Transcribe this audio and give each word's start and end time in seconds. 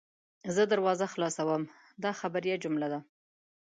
زه 0.55 0.61
دروازه 0.71 1.05
خلاصوم– 1.13 1.63
دا 2.03 2.11
خبریه 2.19 2.55
جمله 2.63 2.87
ده. 2.91 2.99